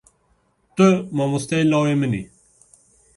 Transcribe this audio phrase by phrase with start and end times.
[0.75, 2.23] Tu mamosteyê lawê min î.